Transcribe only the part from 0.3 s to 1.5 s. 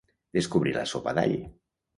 Descobrir la sopa d'all.